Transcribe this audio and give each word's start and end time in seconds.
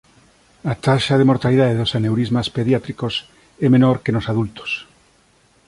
A 0.71 0.73
taxa 0.85 1.19
de 1.19 1.27
mortalidade 1.31 1.79
dos 1.79 1.93
aneurismas 1.99 2.47
pediátricos 2.57 3.13
é 3.65 3.67
menor 3.75 3.95
que 4.03 4.13
nos 4.15 4.29
adultos. 4.33 4.71